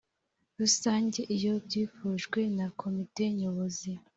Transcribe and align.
Rusange 0.59 1.19
iyo 1.35 1.53
byifujwe 1.65 2.39
na 2.57 2.67
Komite 2.79 3.23
Nyobozi 3.39 3.91